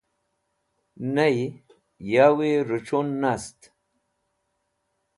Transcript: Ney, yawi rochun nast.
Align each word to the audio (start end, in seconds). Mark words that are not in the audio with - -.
Ney, 1.15 1.37
yawi 2.11 2.49
rochun 2.69 3.09
nast. 3.21 3.59